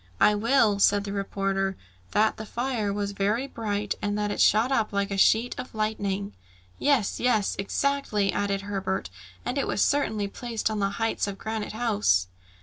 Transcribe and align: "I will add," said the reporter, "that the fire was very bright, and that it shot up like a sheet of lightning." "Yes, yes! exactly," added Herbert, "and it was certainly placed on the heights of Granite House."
"I 0.19 0.33
will 0.33 0.77
add," 0.77 0.81
said 0.81 1.03
the 1.03 1.13
reporter, 1.13 1.77
"that 2.09 2.37
the 2.37 2.45
fire 2.47 2.91
was 2.91 3.11
very 3.11 3.45
bright, 3.45 3.93
and 4.01 4.17
that 4.17 4.31
it 4.31 4.41
shot 4.41 4.71
up 4.71 4.91
like 4.91 5.11
a 5.11 5.15
sheet 5.17 5.53
of 5.59 5.75
lightning." 5.75 6.33
"Yes, 6.79 7.19
yes! 7.19 7.55
exactly," 7.59 8.33
added 8.33 8.61
Herbert, 8.61 9.11
"and 9.45 9.59
it 9.59 9.67
was 9.67 9.79
certainly 9.83 10.27
placed 10.27 10.71
on 10.71 10.79
the 10.79 10.89
heights 10.97 11.27
of 11.27 11.37
Granite 11.37 11.73
House." 11.73 12.25